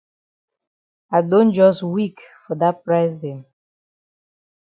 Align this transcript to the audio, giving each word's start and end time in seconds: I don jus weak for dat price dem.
I 1.17 1.21
don 1.21 1.47
jus 1.57 1.77
weak 1.95 2.17
for 2.43 2.55
dat 2.61 2.77
price 2.85 3.15
dem. 3.23 3.39